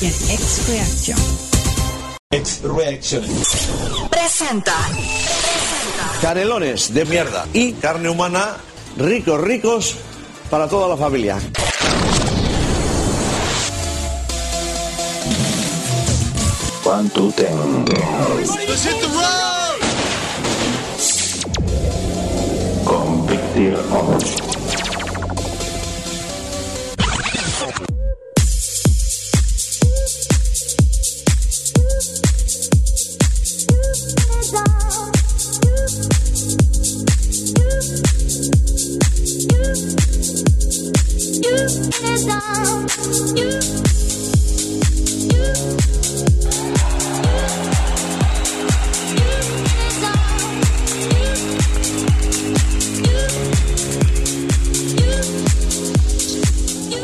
[0.00, 1.18] y en X-Reaction.
[2.30, 3.24] X-Reaction.
[4.10, 4.74] Presenta.
[6.20, 8.56] Canelones de mierda y carne humana
[8.96, 9.96] ricos, ricos
[10.50, 11.38] para toda la familia.
[16.82, 17.84] Cuánto tengo.
[22.84, 24.57] Con Victor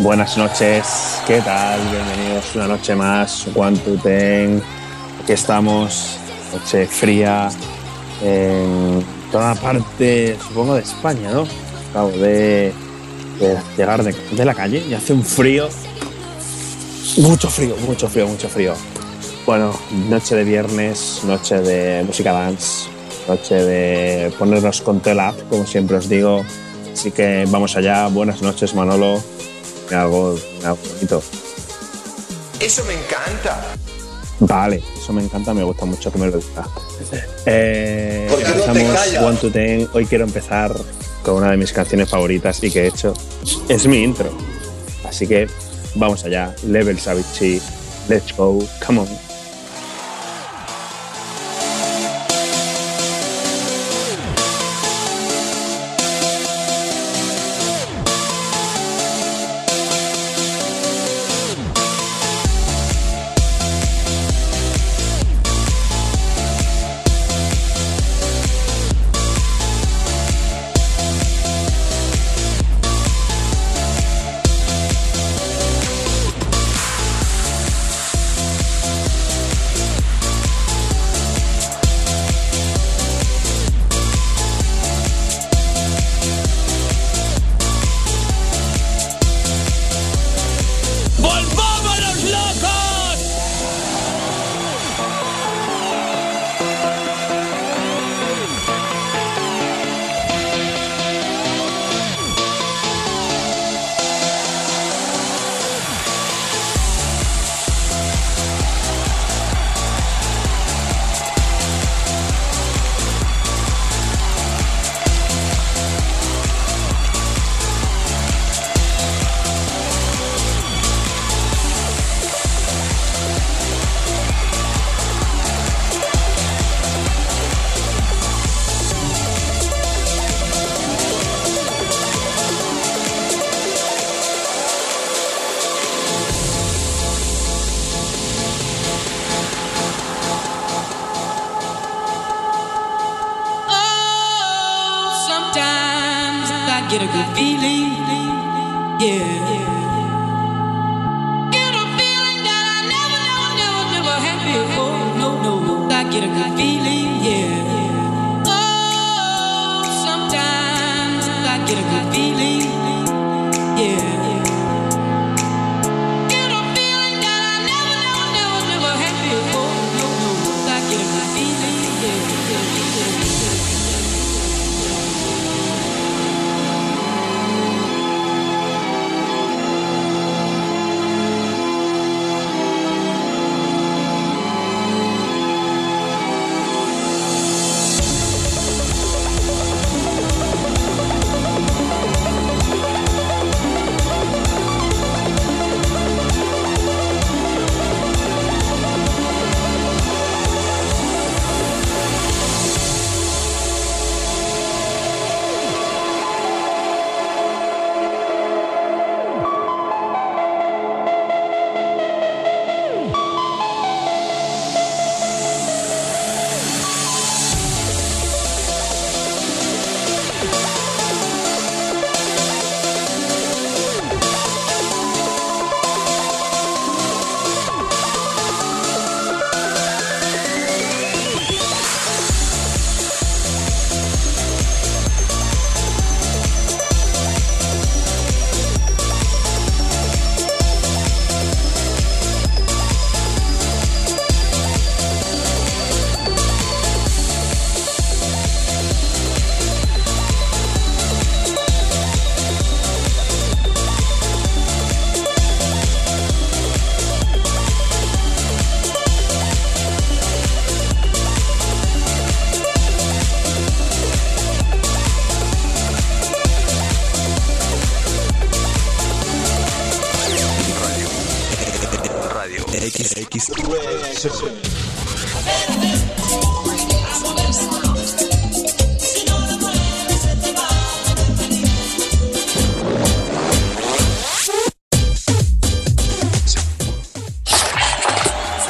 [0.00, 1.80] Buenas noches, ¿qué tal?
[1.90, 4.60] Bienvenidos una noche más, One to Ten.
[5.22, 6.16] Aquí estamos,
[6.52, 7.48] noche fría,
[8.20, 11.63] en toda parte, supongo, de España, ¿no?
[11.94, 12.72] Acabo de,
[13.38, 15.68] de llegar de, de la calle y hace un frío,
[17.18, 18.74] mucho frío, mucho frío, mucho frío.
[19.46, 19.72] Bueno,
[20.08, 22.88] noche de viernes, noche de música dance,
[23.28, 26.44] noche de ponernos con tela, como siempre os digo.
[26.92, 28.08] Así que vamos allá.
[28.08, 29.22] Buenas noches, Manolo.
[29.92, 31.22] Algo, algo bonito.
[32.58, 33.76] Eso me encanta.
[34.40, 36.66] Vale, eso me encanta, me gusta mucho que me lo digas.
[37.46, 39.28] Eh, ¿Por qué no te empezamos?
[39.28, 39.88] One to Ten.
[39.92, 40.74] Hoy quiero empezar
[41.24, 43.14] con una de mis canciones favoritas y que he hecho.
[43.68, 44.30] Es mi intro.
[45.04, 45.48] Así que
[45.96, 46.54] vamos allá.
[46.64, 47.60] Level Savage,
[48.08, 49.33] let's go, come on.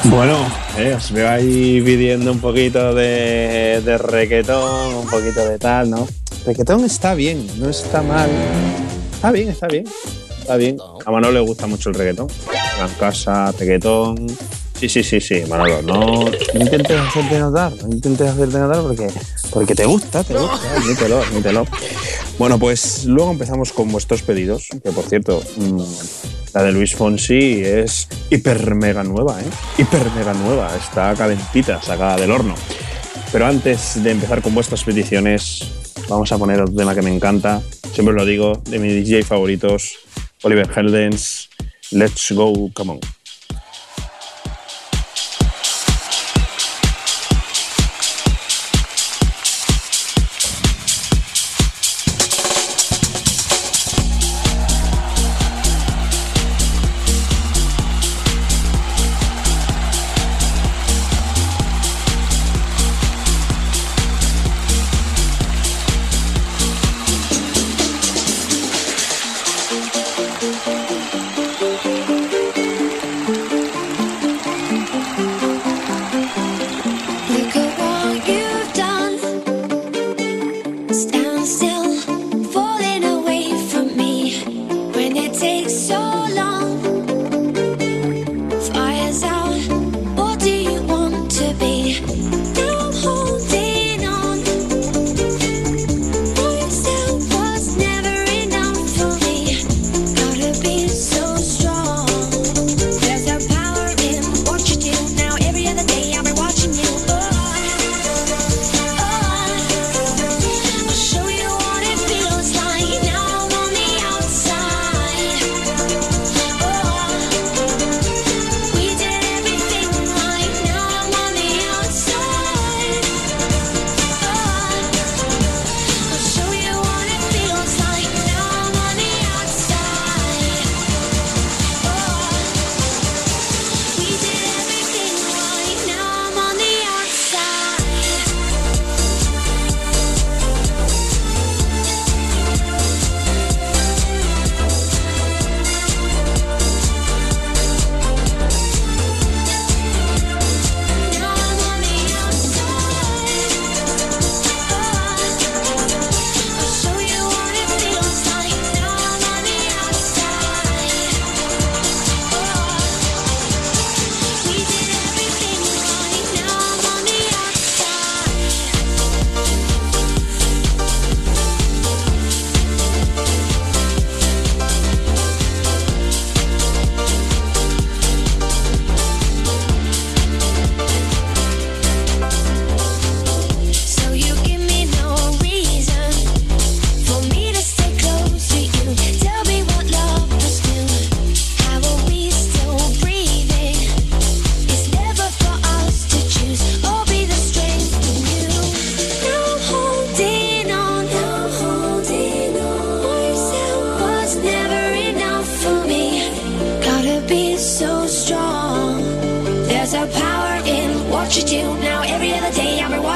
[0.05, 0.37] Bueno,
[0.77, 6.07] eh, os veo ahí pidiendo un poquito de, de requetón, un poquito de tal, ¿no?
[6.45, 8.29] Requetón está bien, no está mal.
[9.13, 9.85] Está bien, está bien.
[10.39, 10.77] Está bien.
[11.05, 12.27] A Manolo le gusta mucho el reggaetón.
[12.77, 14.27] Gran casa, reggaetón.
[14.79, 15.81] Sí, sí, sí, sí, Manolo.
[15.81, 19.07] No, no intentes hacerte notar, no intentes hacerte notar porque,
[19.51, 21.65] porque te gusta, te gusta, admítelo, admítelo.
[22.37, 25.81] Bueno, pues luego empezamos con vuestros pedidos, que por cierto, mm,
[26.53, 29.45] la de Luis Fonsi es hiper mega nueva, ¿eh?
[29.77, 32.55] Hiper mega nueva, está calentita, sacada del horno.
[33.31, 35.71] Pero antes de empezar con vuestras peticiones,
[36.09, 37.61] vamos a poner otro tema que me encanta,
[37.93, 39.97] siempre lo digo, de mis DJ favoritos,
[40.43, 41.49] Oliver Heldens,
[41.91, 42.99] Let's Go, Come On.
[85.87, 86.14] So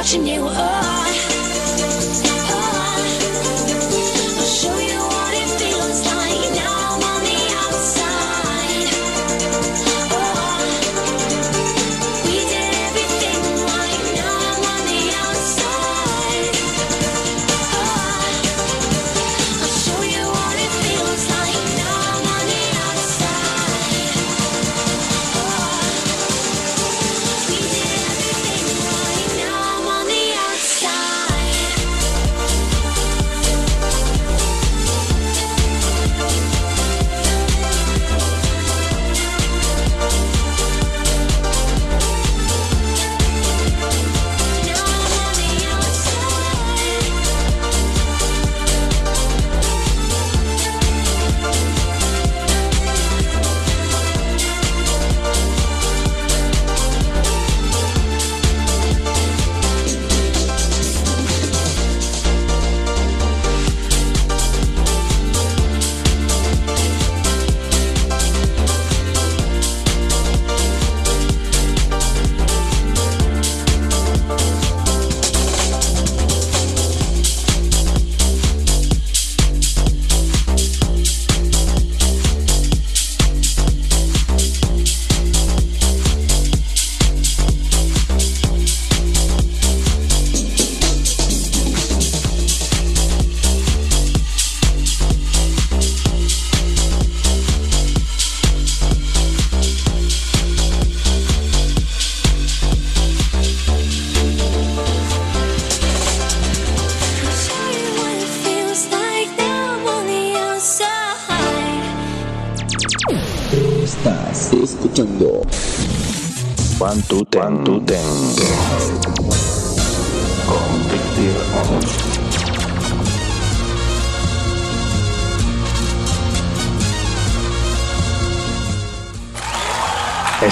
[0.09, 0.88] 纪念我。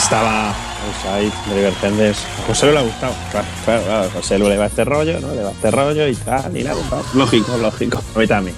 [0.08, 0.56] Estaba
[1.14, 2.18] ahí de Divergentes.
[2.42, 3.14] A José le ha gustado.
[3.30, 4.04] Claro, claro, claro.
[4.04, 5.36] A José le va este rollo, ¿no?
[5.36, 7.04] Le va este rollo y tal, y le ha gustado.
[7.14, 8.02] Lógico, lógico.
[8.16, 8.56] A mí también.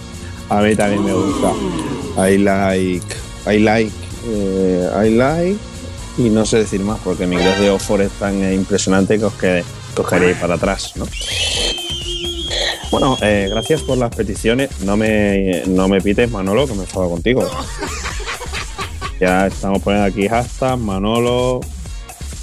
[0.49, 1.51] A mí también me gusta.
[2.29, 3.15] I like.
[3.51, 3.91] I like.
[4.27, 5.57] eh, I like.
[6.19, 9.33] Y no sé decir más porque mi inglés de Oxford es tan impresionante que os,
[9.33, 9.63] que,
[9.95, 11.07] que os queréis para atrás, ¿no?
[12.91, 14.81] Bueno, eh, gracias por las peticiones.
[14.81, 17.49] No me, no me pites, Manolo, que me enfado contigo.
[19.19, 21.61] Ya estamos poniendo aquí hashtag Manolo.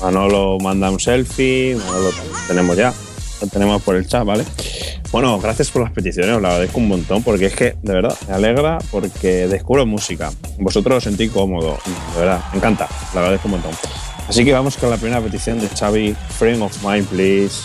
[0.00, 1.76] Manolo manda un selfie.
[1.76, 2.10] Manolo
[2.48, 2.92] tenemos ya.
[3.40, 4.44] Lo tenemos por el chat, ¿vale?
[5.12, 8.14] Bueno, gracias por las peticiones, os lo agradezco un montón porque es que, de verdad,
[8.28, 10.30] me alegra porque descubro música.
[10.58, 11.78] Vosotros os sentís cómodo,
[12.14, 13.72] de verdad, me encanta, lo agradezco un montón.
[14.28, 17.62] Así que vamos con la primera petición de Xavi, Friend of Mine, please.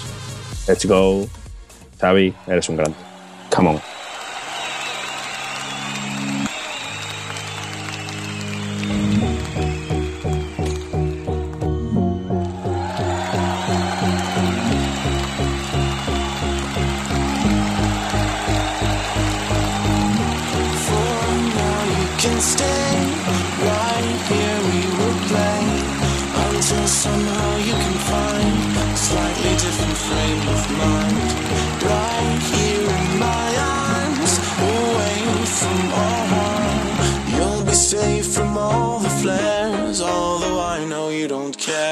[0.68, 1.28] Let's go.
[2.00, 2.98] Xavi, eres un grande.
[3.54, 4.01] Come on.
[22.42, 22.94] Stay
[23.70, 24.58] right here.
[24.70, 25.64] We will play
[26.46, 31.18] until somehow you can find a slightly different frame of mind.
[31.94, 34.34] Right here in my arms,
[34.74, 35.18] away
[35.60, 36.88] from all harm.
[37.36, 41.91] You'll be safe from all the flares, although I know you don't care.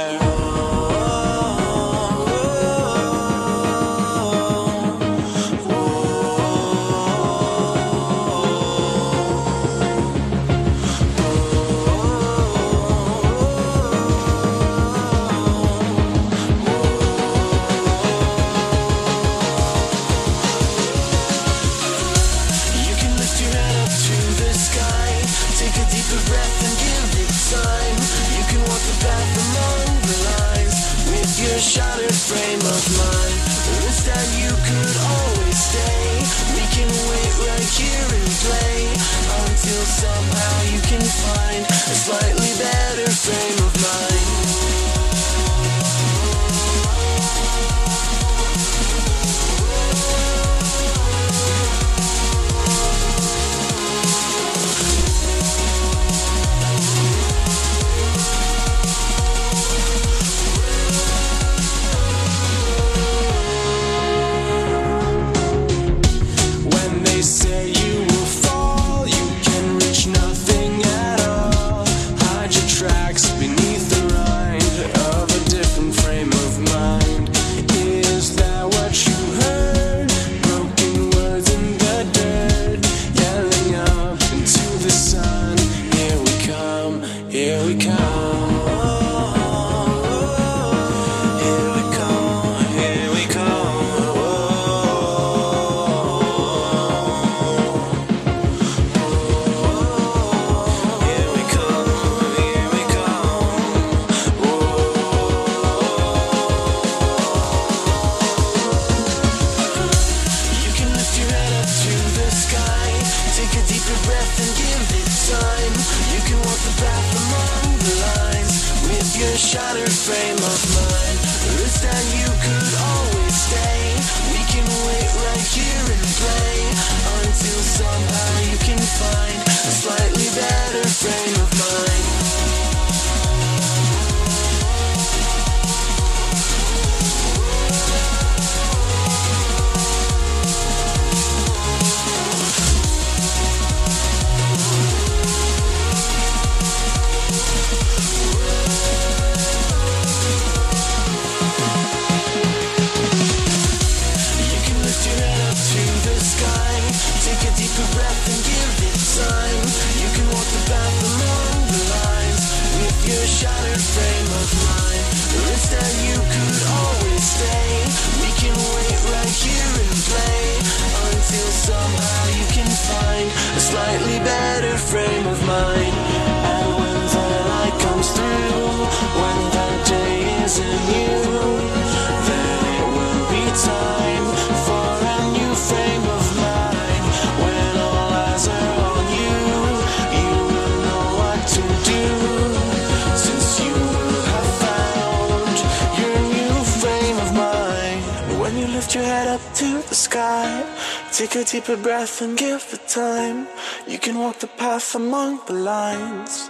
[200.10, 200.66] Sky.
[201.12, 203.48] Take a deeper breath and give it time.
[203.88, 206.50] You can walk the path among the lines.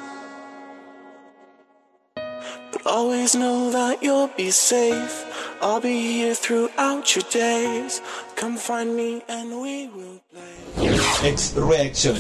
[2.72, 5.16] But always know that you'll be safe.
[5.62, 8.02] I'll be here throughout your days.
[8.36, 11.30] Come find me and we will play.
[11.32, 12.16] X Reaction.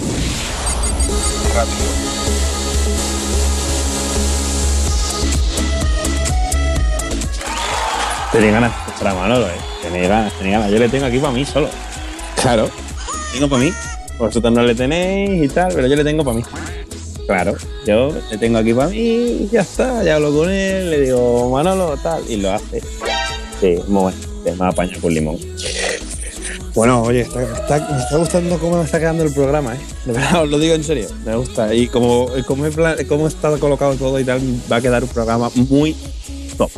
[8.32, 9.52] Tenéis ganas de escuchar a Manolo, ¿eh?
[9.82, 10.72] Tenéis ganas, tenéis ganas.
[10.72, 11.70] Yo le tengo aquí para mí solo.
[12.42, 12.70] Claro,
[13.34, 13.74] tengo para mí.
[14.18, 16.44] Vosotros no le tenéis y tal, pero yo le tengo para mí.
[17.26, 17.56] Claro,
[17.86, 20.04] yo le tengo aquí para mí y ya está.
[20.04, 22.82] Ya hablo con él, le digo Manolo, tal, y lo hace.
[23.60, 24.18] Sí, muy bueno.
[24.44, 25.38] Se me apaña con limón.
[26.76, 29.80] Bueno, oye, está- está- me está gustando cómo me está quedando el programa, ¿eh?
[30.06, 31.08] De verdad, os lo digo en serio.
[31.26, 31.74] Me gusta.
[31.74, 34.40] Y como, como, he como está colocado todo y tal,
[34.72, 35.96] va a quedar un programa muy
[36.58, 36.72] top.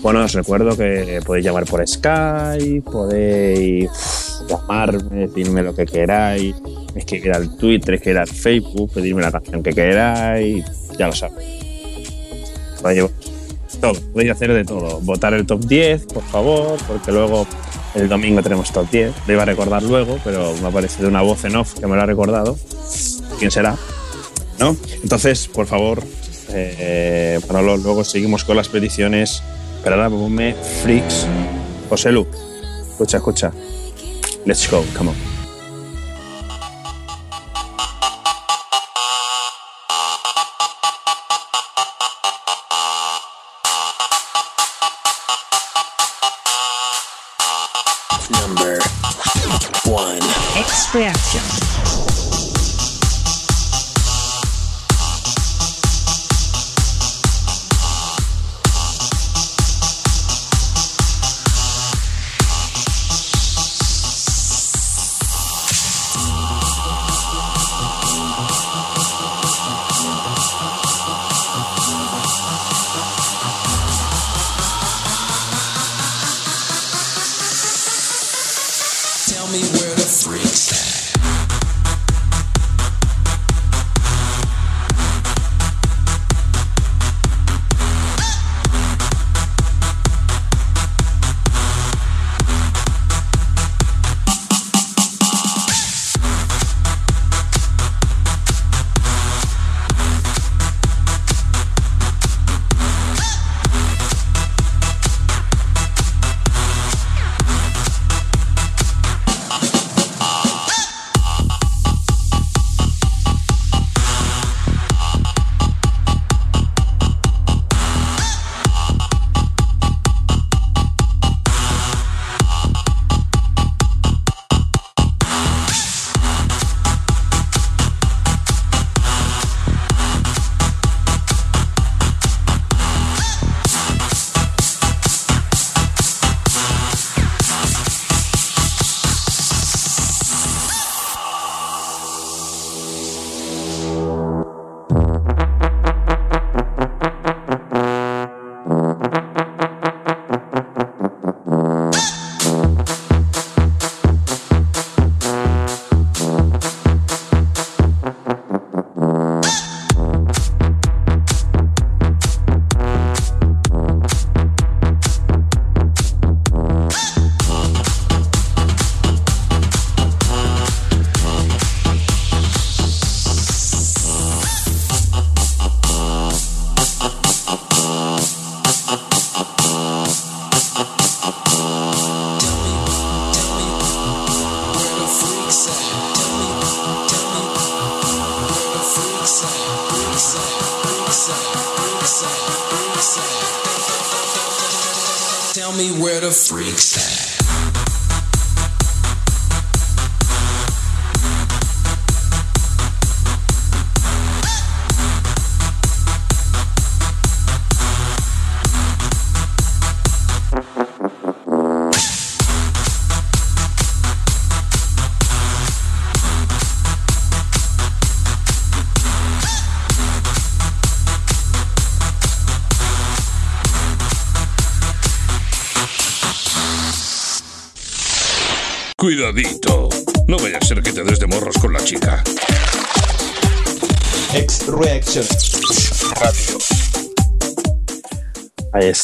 [0.00, 3.90] Bueno, os recuerdo que podéis llamar por Skype, podéis
[4.48, 6.54] llamarme, decirme lo que queráis,
[6.94, 10.64] escribir al Twitter, escribir al Facebook, pedirme la canción que queráis,
[10.98, 11.62] ya lo sabéis.
[12.80, 13.10] Podéis,
[13.80, 13.98] todo,
[14.30, 15.00] hacer de todo.
[15.00, 17.46] Votar el top 10, por favor, porque luego
[17.94, 19.12] el domingo tenemos top 10.
[19.26, 21.96] Lo iba a recordar luego, pero me ha parecido una voz en off que me
[21.96, 22.56] lo ha recordado.
[23.38, 23.76] ¿Quién será?
[24.58, 24.76] ¿No?
[25.02, 26.02] Entonces, por favor,
[26.54, 29.42] eh, Manolo, luego seguimos con las peticiones.
[29.82, 31.26] Pero ahora ponme Freaks.
[31.88, 32.26] José Lu,
[32.90, 33.52] escucha, escucha.
[34.44, 35.16] Let's go, come on.
[48.30, 48.78] Number
[49.84, 50.20] one.
[50.56, 52.11] X Reaction.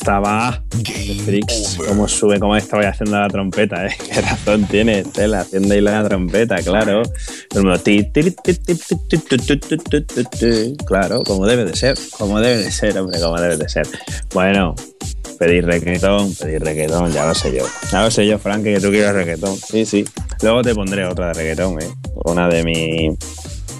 [0.09, 0.63] estaba
[1.27, 3.95] Trix, cómo sube, cómo estaba haciendo la trompeta, ¿eh?
[4.11, 7.03] Qué razón tiene Estela haciendo ahí la trompeta, claro.
[10.87, 13.87] Claro, como debe de ser, como debe de ser, hombre, como debe de ser.
[14.33, 14.75] Bueno,
[15.39, 17.67] pedir reggaetón, pedir reggaetón, ya lo sé yo.
[17.93, 19.57] Ya lo sé yo, Frank, que tú quieres reggaetón.
[19.57, 20.07] Sí, sí.
[20.41, 21.95] Luego te pondré otra de reggaetón, ¿eh?
[22.25, 23.11] Una de mi,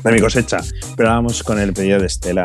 [0.05, 0.59] de mi cosecha.
[0.95, 2.45] Pero vamos con el pedido de Estela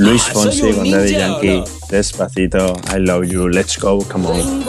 [0.00, 1.62] Luis Fonsi con Daddy Yankee.
[1.88, 4.64] Despacito, I love you, let's go, come on.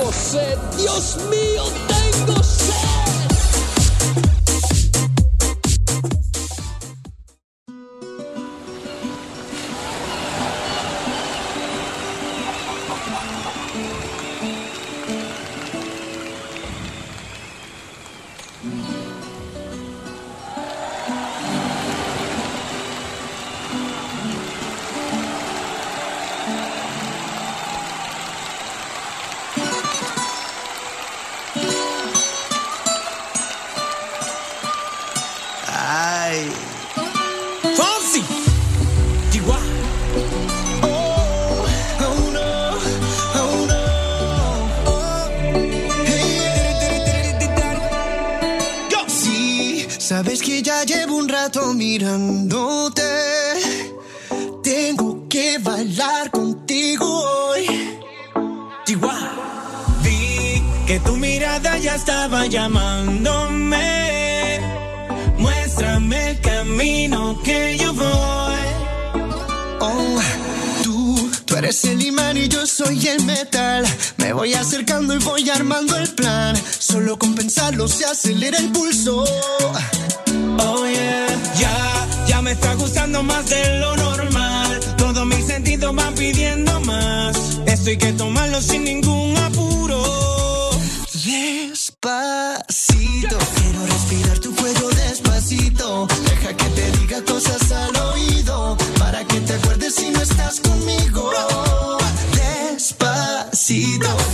[103.72, 104.31] necesito.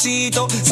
[0.00, 0.69] pasito.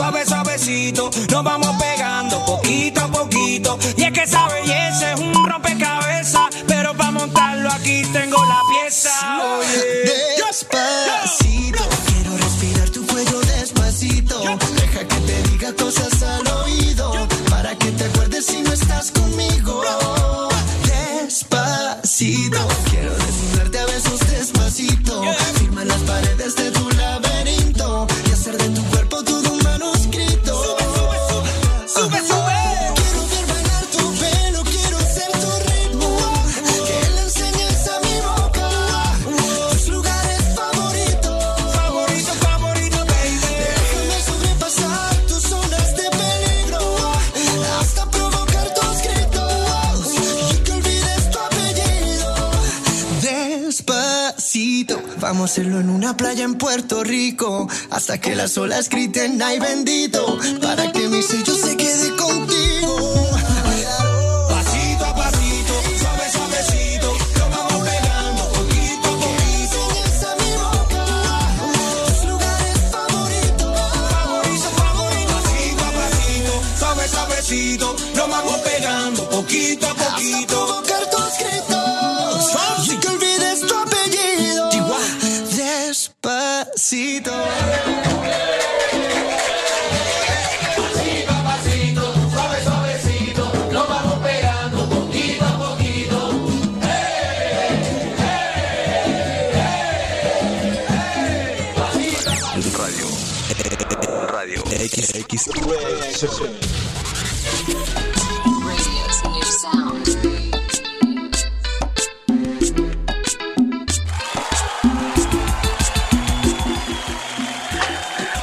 [55.44, 60.92] Hacerlo en una playa en Puerto Rico, hasta que las olas griten, ay bendito, para
[60.92, 61.64] que mis sellos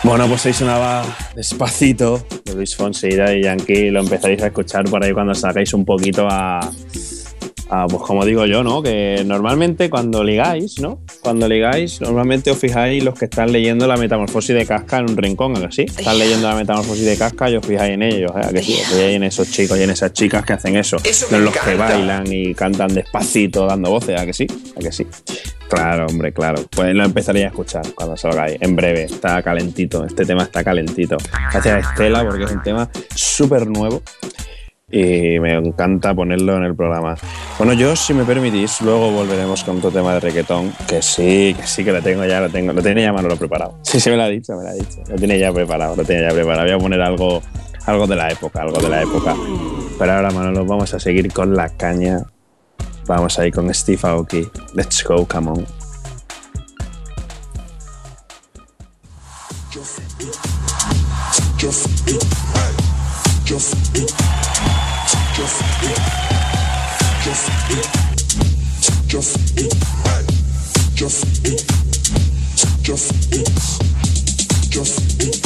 [0.04, 1.04] Bueno, pues ahí sonaba
[1.36, 3.90] despacito de Luis Fonsi y Yankee.
[3.90, 6.60] Lo empezaréis a escuchar por ahí cuando sacáis un poquito a,
[7.70, 8.82] a, pues como digo yo, ¿no?
[8.82, 11.02] Que normalmente cuando ligáis, ¿no?
[11.26, 15.18] Cuando ligáis, normalmente os fijáis los que están leyendo la metamorfosis de Casca en un
[15.18, 15.82] rincón, ¿a que sí?
[15.82, 18.46] Están leyendo la metamorfosis de Casca y os fijáis en ellos, ¿eh?
[18.46, 18.74] ¿A que sí?
[18.74, 20.98] Os fijáis en esos chicos y en esas chicas que hacen eso.
[21.04, 24.46] Eso no los que bailan y cantan despacito dando voces, ¿a que sí?
[24.78, 25.08] ¿A que sí?
[25.68, 26.64] Claro, hombre, claro.
[26.70, 28.58] Pues lo empezaréis a escuchar cuando salgáis.
[28.62, 30.06] En breve, está calentito.
[30.06, 31.18] Este tema está calentito.
[31.52, 34.04] Gracias a Estela porque es un tema súper nuevo
[34.92, 37.16] y me encanta ponerlo en el programa.
[37.58, 41.66] Bueno, yo, si me permitís, luego volveremos con otro tema de reggaetón, que sí, que
[41.66, 43.80] sí que lo tengo ya, lo tengo, lo tiene ya Manolo preparado.
[43.82, 45.02] Sí, sí, me lo ha dicho, me lo ha dicho.
[45.08, 46.64] Lo tiene ya preparado, lo tiene ya preparado.
[46.64, 47.42] Voy a poner algo,
[47.86, 49.36] algo de la época, algo de la época.
[49.98, 52.24] Pero ahora, Manolo, vamos a seguir con la caña.
[53.08, 54.48] Vamos ahí con Steve Aoki.
[54.74, 55.66] Let's go, come on.
[63.48, 64.25] Just
[69.16, 69.74] just it.
[70.94, 71.64] just it.
[72.84, 74.70] just it.
[74.70, 75.45] just do.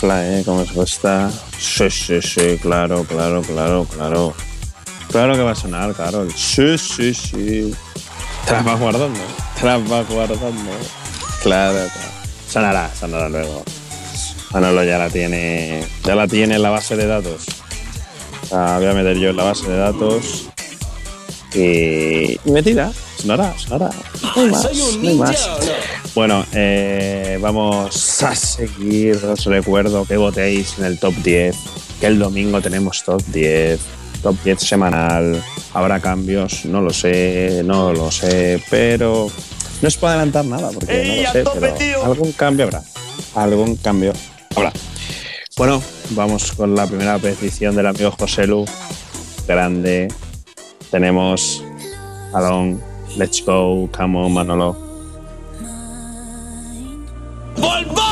[0.00, 0.42] Cañufla, ¿eh?
[0.44, 1.30] ¿Cómo os gusta?
[1.58, 4.34] Sí, sí, sí, claro, claro, claro, claro.
[5.10, 6.26] Claro que va a sonar, claro.
[6.34, 7.74] Sí, sí, sí.
[8.46, 9.20] Te las vas guardando.
[9.58, 10.70] Te las vas guardando.
[11.42, 12.10] Claro, claro.
[12.48, 13.64] Sonará, sonará luego.
[14.52, 15.84] Manolo ya la tiene.
[16.04, 17.46] Ya la tiene en la base de datos.
[18.50, 20.48] La voy a meter yo en la base de datos.
[21.54, 22.92] Y, y metida.
[23.20, 23.90] Sonará, sonará.
[24.36, 25.50] No más, más.
[26.14, 29.16] Bueno, eh, vamos a seguir.
[29.16, 31.56] Os recuerdo que votéis en el top 10.
[32.00, 33.78] Que el domingo tenemos top 10.
[34.22, 35.42] Top 10 semanal.
[35.74, 39.30] Habrá cambios, no lo sé, no lo sé, pero
[39.82, 42.82] no os puedo adelantar nada porque no lo sé, pero algún cambio habrá.
[43.34, 44.12] Algún cambio
[44.56, 44.72] habrá.
[45.56, 48.64] Bueno, vamos con la primera petición del amigo José Lu.
[49.46, 50.08] Grande.
[50.90, 51.62] Tenemos
[52.32, 52.80] Alon,
[53.16, 54.76] Let's Go, Come on, Manolo.
[57.56, 58.09] ¡Volvámonos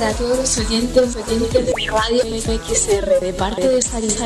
[0.00, 4.24] para todos los oyentes, de Radio FXR de parte de Sarita.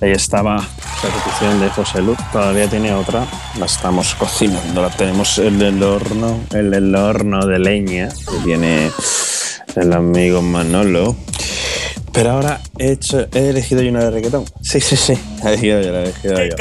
[0.00, 2.16] Ahí estaba la petición de José Luz.
[2.30, 3.26] Todavía tiene otra.
[3.58, 4.82] La estamos cocinando.
[4.82, 8.92] La tenemos en el horno, en el horno de leña que tiene
[9.74, 11.16] el amigo Manolo.
[12.12, 12.96] Pero ahora he,
[13.32, 14.44] he elegido yo una de reggaetón.
[14.74, 15.12] Sí, sí, sí.
[15.44, 16.56] He elegido yo, la he elegido yo.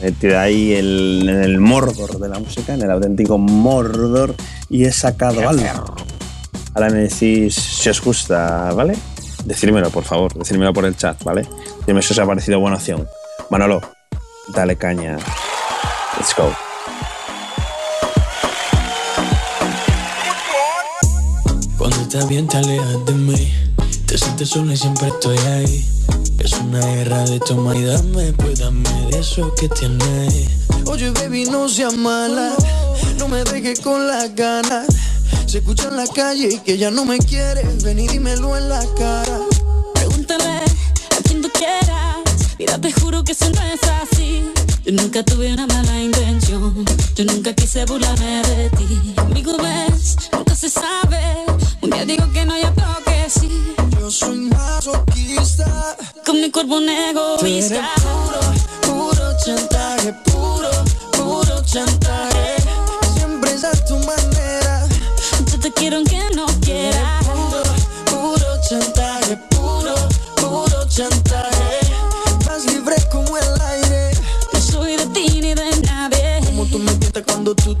[0.00, 4.34] He metido ahí el, en el Mordor de la música, en el auténtico Mordor,
[4.68, 5.94] y he sacado algo.
[6.74, 8.96] Ahora me decís si os gusta, ¿vale?
[9.44, 10.34] Decírmelo, por favor.
[10.34, 11.46] Decírmelo por el chat, ¿vale?
[11.86, 13.06] Dime si os ha parecido buena opción.
[13.48, 13.80] Manolo,
[14.52, 15.16] dale caña.
[16.16, 16.52] Let's go.
[21.78, 23.52] Cuando estás bien te alejas de mí
[24.06, 25.84] Te sientes sola y siempre estoy ahí
[26.42, 30.48] Es una guerra de toma y dame Pues dame de eso que tienes
[30.86, 32.54] Oye baby no seas mala
[33.18, 34.86] No me dejes con las ganas
[35.46, 38.68] Se escucha en la calle y que ya no me quieres Ven y dímelo en
[38.68, 39.40] la cara
[39.94, 42.18] Pregúntale a quien tú quieras.
[42.58, 44.44] Mira, te juro que eso no es así.
[44.84, 46.84] Yo nunca tuve una mala intención.
[47.14, 49.14] Yo nunca quise burlarme de ti.
[49.16, 51.44] Conmigo ves, nunca se sabe.
[51.80, 53.48] Un día digo que no, y otro que sí.
[54.12, 55.96] Soy masoquista.
[56.26, 57.88] Con mi cuerpo un egoísta.
[58.02, 58.40] puro,
[58.82, 60.70] puro chantaje, puro,
[61.12, 62.56] puro chantaje.
[63.16, 64.86] Siempre es a tu manera.
[65.50, 67.21] Yo te quiero aunque no quieras.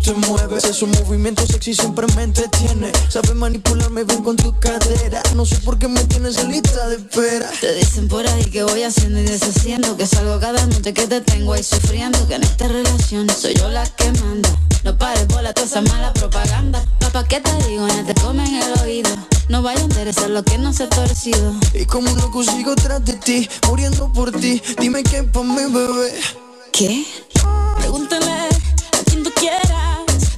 [0.02, 0.64] Te mueves.
[0.64, 2.92] Esos movimientos sexy siempre me entretiene.
[3.08, 5.22] Sabes manipularme bien con tu cadera.
[5.34, 7.50] No sé por qué me tienes en lista de espera.
[7.60, 11.20] Te dicen por ahí que voy haciendo y deshaciendo Que salgo cada noche que te
[11.20, 14.50] tengo ahí sufriendo Que en esta relación soy yo la que manda
[14.84, 17.86] No pares bola toda esa mala propaganda Papá, ¿qué te digo?
[17.88, 19.10] Ya te comen el oído
[19.48, 22.74] No vaya a interesar lo que no se ha torcido Y como un loco sigo
[22.74, 24.62] tras de ti, muriendo por ti.
[24.78, 26.12] Dime qué pa' mi bebé.
[26.72, 27.04] ¿Qué?
[27.78, 28.48] Pregúntale a
[29.06, 29.81] quien tú quieras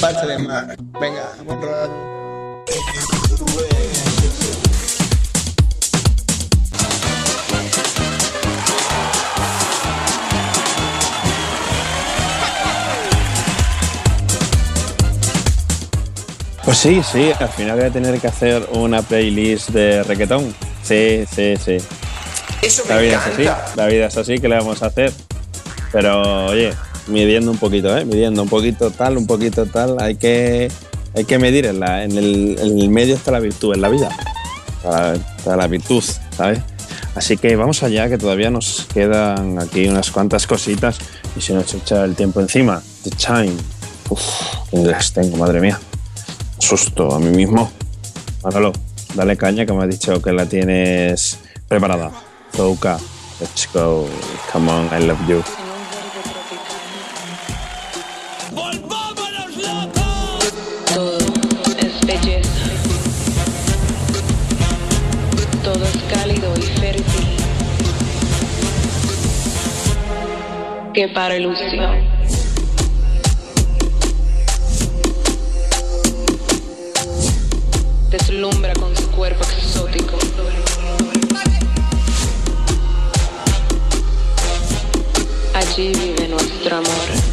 [0.00, 0.76] parte de mar.
[1.00, 2.10] Venga, buen rollo.
[16.64, 20.54] Pues sí, sí, al final voy a tener que hacer una playlist de reggaetón.
[20.84, 21.78] Sí, sí, sí.
[22.62, 25.12] Eso La vida es así, la vida es así, ¿qué le vamos a hacer?
[25.90, 26.72] Pero oye,
[27.06, 28.04] midiendo un poquito, ¿eh?
[28.04, 30.70] Midiendo un poquito tal, un poquito tal, hay que,
[31.14, 33.88] hay que medir, en, la- en el, en el medio está la virtud, en la
[33.88, 34.08] vida.
[34.76, 36.02] Está la, está la virtud,
[36.36, 36.60] ¿sabes?
[37.14, 40.98] Así que vamos allá, que todavía nos quedan aquí unas cuantas cositas
[41.36, 42.82] y se nos echa el tiempo encima.
[43.02, 43.52] The time.
[44.08, 44.22] Uf,
[44.70, 45.78] qué inglés tengo, madre mía.
[46.58, 47.70] Susto a mí mismo.
[48.44, 48.72] Manolo,
[49.14, 51.38] dale caña que me has dicho que la tienes
[51.68, 52.10] preparada.
[52.56, 52.98] Touka,
[53.40, 54.06] let's go.
[54.52, 55.42] Come on, I love you.
[71.00, 71.96] Que para ilusión.
[78.10, 80.18] Deslumbra con su cuerpo exótico.
[85.54, 87.29] Allí vive nuestro amor.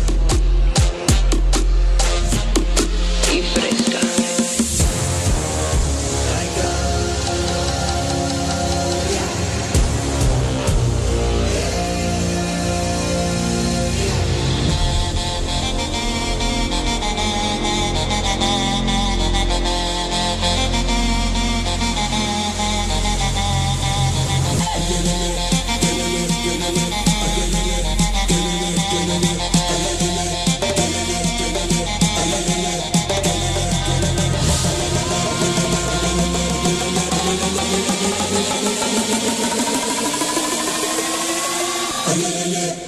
[42.18, 42.87] yeah, yeah.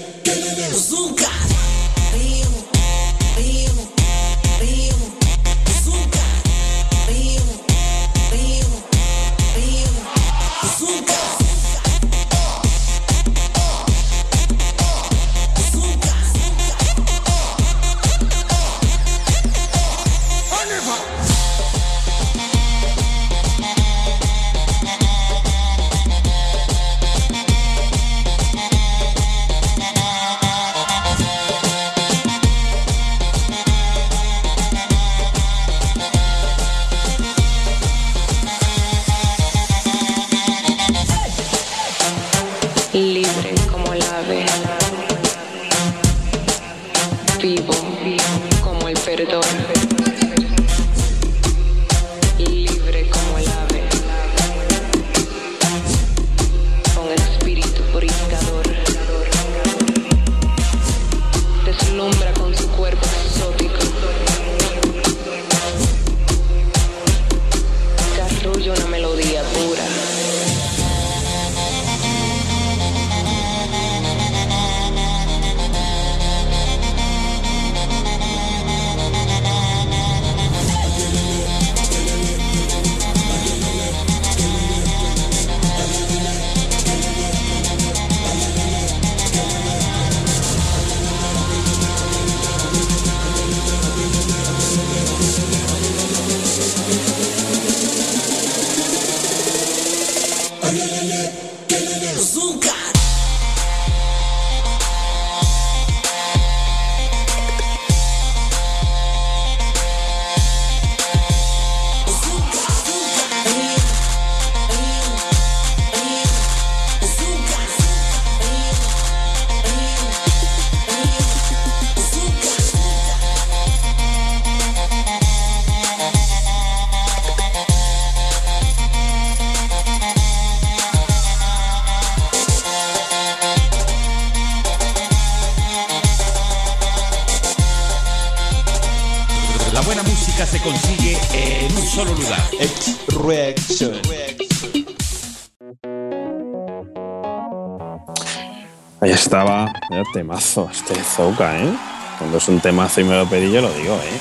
[149.89, 151.69] Vaya temazo, este Zouka, ¿eh?
[152.17, 154.19] Cuando es un temazo y me lo pedí, yo lo digo, ¿eh?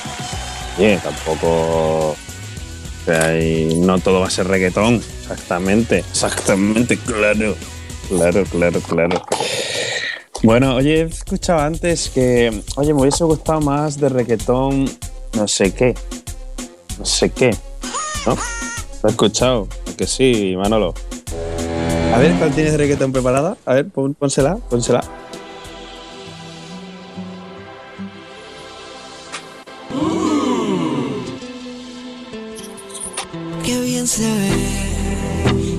[0.77, 2.11] Oye, tampoco.
[2.11, 2.15] o
[3.05, 7.55] sea, y no todo va a ser reggaetón, exactamente, exactamente, claro,
[8.07, 9.25] claro, claro, claro.
[10.41, 14.89] Bueno, oye, he escuchado antes que, oye, me hubiese gustado más de reggaetón,
[15.33, 15.93] no sé qué,
[16.97, 17.51] no sé qué,
[18.25, 18.35] ¿no?
[19.03, 19.67] ¿Lo he escuchado?
[19.87, 20.93] ¿A Que sí, Manolo.
[22.13, 23.55] A ver, ¿cuál tienes de reggaetón preparada?
[23.65, 25.18] A ver, pónsela, pónsela.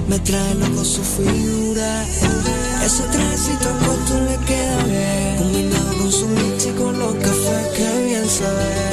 [0.09, 2.05] Me trae loco su figura.
[2.85, 8.05] Ese trajecito corto le queda bien, combinado con su mix y con los cafés, qué
[8.05, 8.91] bien se ve.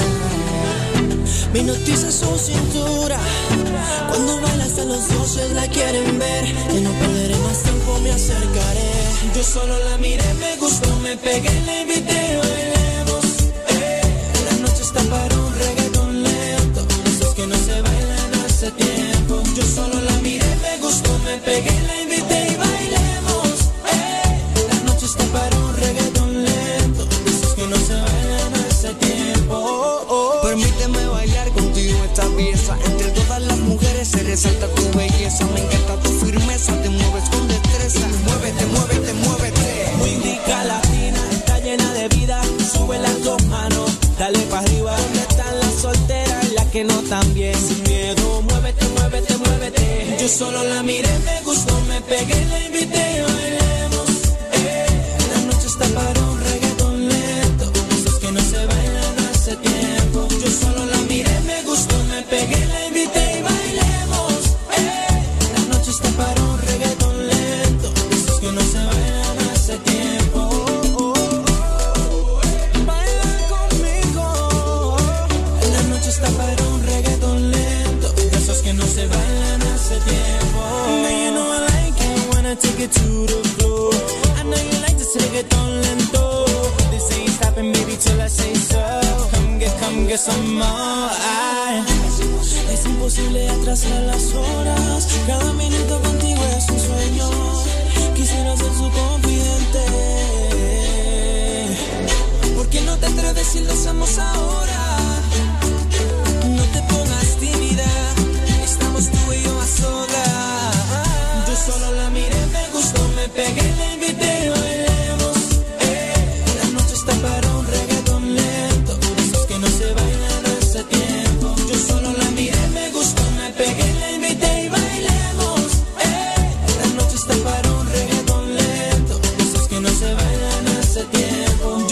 [1.53, 3.17] Me noticia su cintura,
[4.09, 6.45] cuando baila hasta los dioses la quieren ver.
[6.75, 8.91] Y no perderé más tiempo, me acercaré.
[9.33, 13.25] Yo solo la miré, me gustó, me pegué, la invité, bailemos.
[13.69, 14.01] Eh,
[14.51, 15.86] la noche está para un reggaetón
[50.37, 51.06] solo la miré,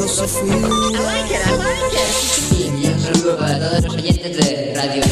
[0.00, 0.68] Me trae loco su figura.
[2.56, 5.02] Y un saludo para todos los oyentes de Radio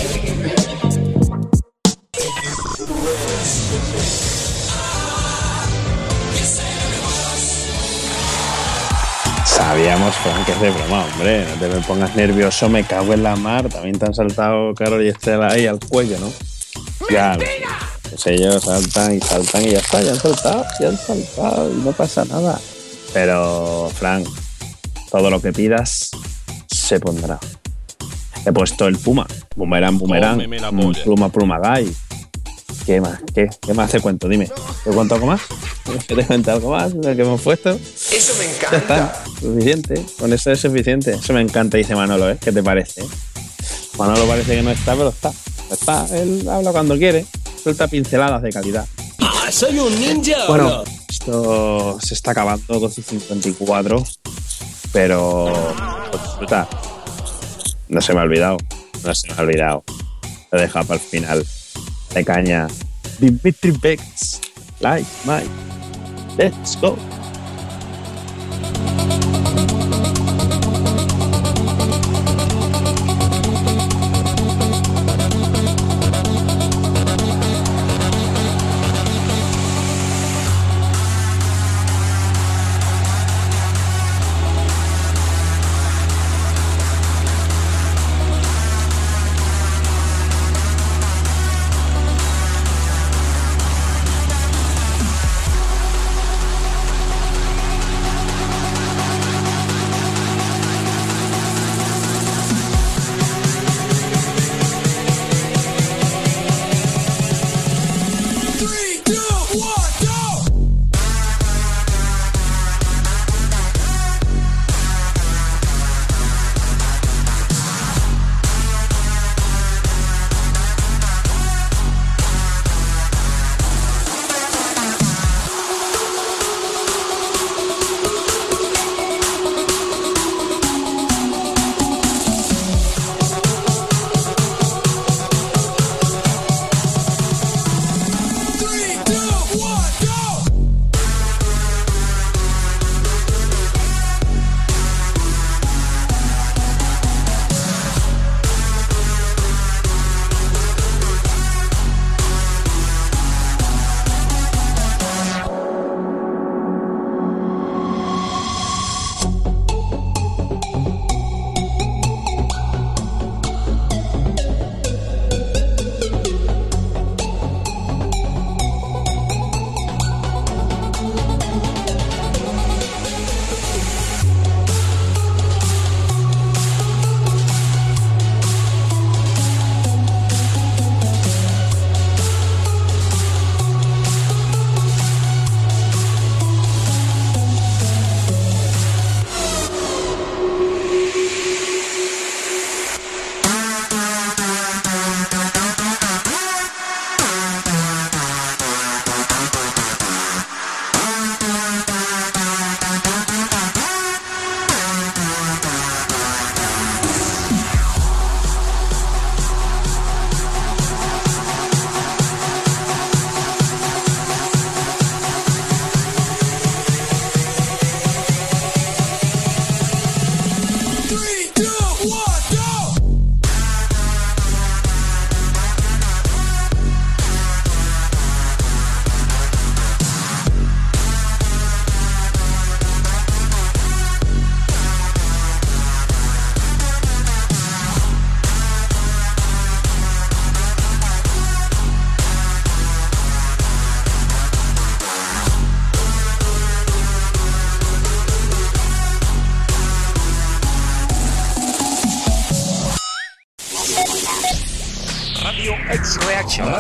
[9.45, 11.45] Sabíamos, Fran, que es de broma, hombre.
[11.45, 13.69] No te me pongas nervioso, me cago en la mar.
[13.69, 16.33] También te han saltado Carol y Estela ahí al cuello, ¿no?
[17.11, 17.63] Ya, lo sé.
[18.09, 21.75] Pues ellos saltan y saltan y ya está, ya han saltado, ya han saltado y
[21.83, 22.59] no pasa nada.
[23.13, 24.29] Pero, Frank,
[25.11, 26.11] todo lo que pidas
[26.71, 27.39] se pondrá.
[28.47, 30.93] He puesto el Puma, Boomerang, Boomerang, Cómeme la mm.
[31.05, 31.95] Pluma, Pluma Guy.
[32.87, 33.21] ¿Qué más?
[33.35, 34.29] ¿Qué, ¿Qué más te cuento?
[34.29, 34.51] Dime,
[34.85, 35.43] ¿te cuento algo más?
[36.07, 37.71] ¿Te cuento algo más de lo que hemos puesto?
[37.71, 40.07] Eso me Ya está, suficiente.
[40.19, 41.13] Con eso es suficiente.
[41.13, 42.39] Eso me encanta, dice Manolo, ¿eh?
[42.41, 43.05] ¿Qué te parece?
[43.99, 45.33] Manolo parece que no está, pero está.
[45.71, 47.27] Está, él habla cuando quiere.
[47.63, 48.87] Suelta pinceladas de calidad.
[49.19, 50.45] Ah, soy un ninja.
[50.45, 50.85] ¿o Bueno, no?
[51.09, 54.05] esto se está acabando, 12 y 54.
[54.93, 55.53] Pero.
[57.89, 58.59] No se me ha olvidado.
[59.05, 59.85] No se me ha olvidado.
[60.51, 61.47] Lo he dejado para el final.
[62.15, 62.67] De caña.
[63.19, 64.41] Dimitri Bex.
[64.81, 65.49] Like Mike.
[66.37, 66.97] Let's go.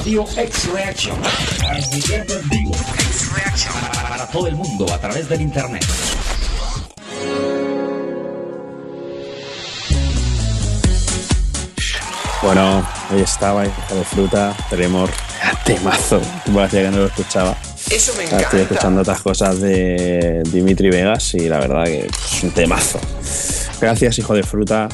[0.08, 1.16] Radio X Reaction.
[1.58, 2.74] Transmitiendo en vivo.
[2.94, 3.74] X Reaction.
[3.92, 5.84] Para, para todo el mundo a través del internet.
[12.42, 14.56] Bueno, ahí estaba, hijo de fruta.
[14.70, 15.10] Tenemos
[15.66, 16.22] temazo.
[16.54, 17.54] Parecía que no lo escuchaba.
[17.90, 22.42] Eso me Ahora Estoy escuchando otras cosas de Dimitri Vegas y la verdad que es
[22.42, 22.98] un temazo.
[23.78, 24.88] Gracias, hijo de fruta.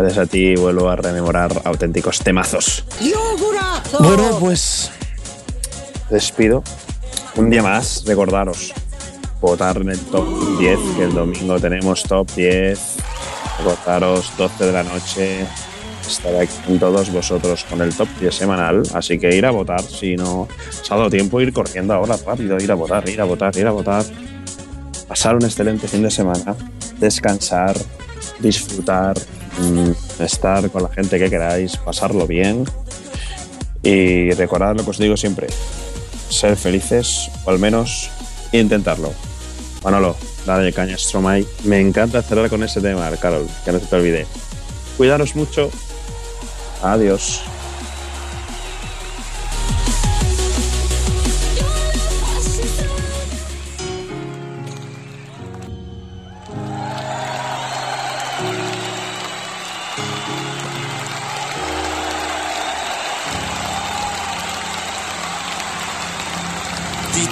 [0.00, 2.86] Gracias a ti vuelvo a rememorar auténticos temazos.
[3.02, 3.98] ¡Yogurazo!
[4.02, 4.90] Bueno, pues
[6.08, 6.64] despido.
[7.36, 8.72] Un día más, recordaros,
[9.42, 12.96] votar en el top 10, que el domingo tenemos top 10.
[13.58, 15.46] Recordaros, 12 de la noche,
[16.08, 19.82] estaré aquí con todos vosotros con el top 10 semanal, así que ir a votar,
[19.82, 20.48] si no
[20.80, 23.66] os ha dado tiempo, ir corriendo ahora rápido, ir a votar, ir a votar, ir
[23.66, 24.04] a votar.
[25.06, 26.56] Pasar un excelente fin de semana,
[26.98, 27.76] descansar,
[28.38, 29.14] disfrutar,
[30.18, 32.64] estar con la gente que queráis, pasarlo bien
[33.82, 35.46] y recordad lo que os digo siempre,
[36.28, 38.10] ser felices o al menos
[38.52, 39.12] intentarlo.
[39.82, 41.46] Manolo, dale caña Stromae.
[41.64, 44.26] Me encanta cerrar con ese tema, Carol, que no se te olvide.
[44.96, 45.70] Cuidaros mucho.
[46.82, 47.42] Adiós.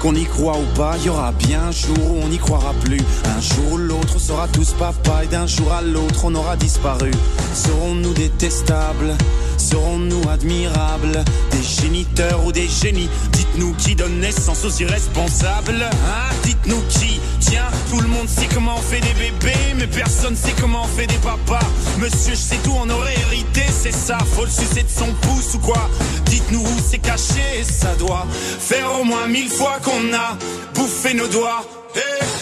[0.00, 3.00] Qu'on y croit ou pas, y aura bien un jour où on n'y croira plus.
[3.24, 6.56] Un jour ou l'autre, on sera tous papa et d'un jour à l'autre, on aura
[6.56, 7.10] disparu.
[7.52, 9.16] Serons-nous détestables?
[9.56, 11.24] Serons-nous admirables?
[11.50, 13.08] Des géniteurs ou des génies?
[13.32, 16.34] Dites-nous qui donne naissance aux irresponsables Hein?
[16.44, 20.54] Dites-nous qui Tiens, tout le monde sait comment on fait des bébés Mais personne sait
[20.60, 21.66] comment on fait des papas.
[21.98, 24.18] Monsieur, je sais tout, on aurait hérité, c'est ça.
[24.18, 25.88] Faut le sucer de son pouce ou quoi?
[26.32, 30.38] Dites-nous où c'est caché, ça doit Faire au moins mille fois qu'on a
[30.72, 31.62] bouffé nos doigts.
[31.94, 32.41] Eh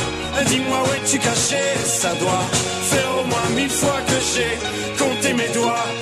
[0.45, 1.63] dis-moi où es-tu caché?
[1.85, 2.45] Ça doit
[2.91, 4.57] faire au moins mille fois que j'ai
[4.97, 6.00] compté mes doigts.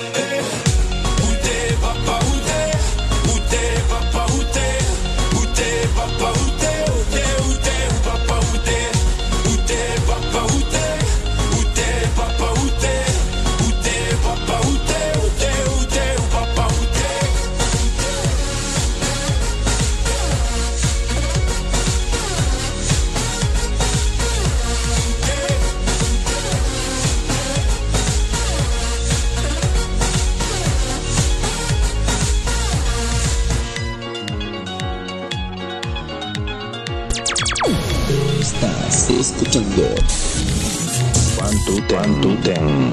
[41.70, 42.92] Quantuten.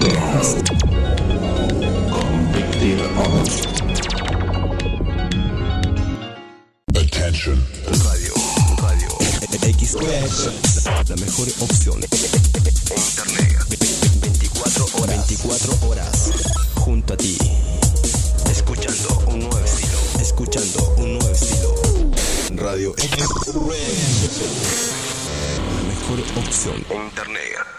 [2.12, 3.44] Convicted on.
[6.96, 7.58] Attention.
[8.06, 8.34] Radio,
[8.84, 9.10] radio.
[9.64, 10.86] X Reactions.
[11.10, 11.98] La mejor opción.
[12.96, 13.66] Internet.
[14.22, 15.28] 24 horas.
[15.28, 16.32] 24 horas.
[16.76, 17.38] Junto a ti.
[18.52, 19.98] Escuchando un nuevo estilo.
[20.22, 21.76] Escuchando un nuevo estilo.
[22.56, 23.28] Radio X.
[25.66, 26.86] La mejor opción.
[26.92, 27.68] Internet.